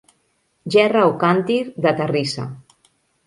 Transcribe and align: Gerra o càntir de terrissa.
Gerra 0.75 1.03
o 1.09 1.11
càntir 1.25 1.59
de 1.87 1.93
terrissa. 2.01 2.47